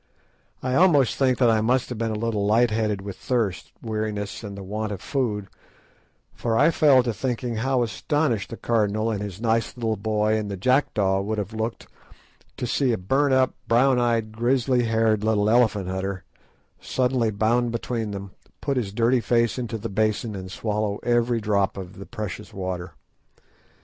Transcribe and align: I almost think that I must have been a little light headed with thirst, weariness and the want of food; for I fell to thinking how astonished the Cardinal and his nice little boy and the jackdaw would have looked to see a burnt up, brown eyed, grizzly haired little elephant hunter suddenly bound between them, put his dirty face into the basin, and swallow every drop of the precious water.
I 0.63 0.73
almost 0.73 1.15
think 1.15 1.37
that 1.37 1.51
I 1.51 1.61
must 1.61 1.89
have 1.89 1.97
been 1.99 2.09
a 2.09 2.15
little 2.15 2.43
light 2.43 2.71
headed 2.71 3.01
with 3.03 3.17
thirst, 3.17 3.71
weariness 3.83 4.43
and 4.43 4.57
the 4.57 4.63
want 4.63 4.91
of 4.91 4.99
food; 4.99 5.45
for 6.33 6.57
I 6.57 6.71
fell 6.71 7.03
to 7.03 7.13
thinking 7.13 7.57
how 7.57 7.83
astonished 7.83 8.49
the 8.49 8.57
Cardinal 8.57 9.11
and 9.11 9.21
his 9.21 9.39
nice 9.39 9.77
little 9.77 9.97
boy 9.97 10.37
and 10.37 10.49
the 10.49 10.57
jackdaw 10.57 11.21
would 11.21 11.37
have 11.37 11.53
looked 11.53 11.85
to 12.57 12.65
see 12.65 12.91
a 12.93 12.97
burnt 12.97 13.35
up, 13.35 13.53
brown 13.67 13.99
eyed, 13.99 14.31
grizzly 14.31 14.85
haired 14.85 15.23
little 15.23 15.47
elephant 15.47 15.87
hunter 15.87 16.23
suddenly 16.79 17.29
bound 17.29 17.71
between 17.71 18.09
them, 18.09 18.31
put 18.59 18.77
his 18.77 18.91
dirty 18.91 19.21
face 19.21 19.59
into 19.59 19.77
the 19.77 19.87
basin, 19.87 20.35
and 20.35 20.51
swallow 20.51 20.97
every 21.03 21.39
drop 21.39 21.77
of 21.77 21.99
the 21.99 22.07
precious 22.07 22.51
water. 22.51 22.93